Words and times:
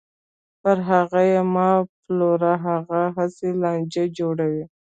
پر 0.61 0.77
هغوی 0.89 1.27
یې 1.33 1.41
مه 1.53 1.69
پلوره، 2.03 2.53
هغوی 2.65 3.05
هسې 3.17 3.49
لانجې 3.61 4.05
جوړوي. 4.17 4.63